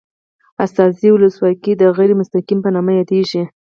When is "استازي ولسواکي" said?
0.65-1.73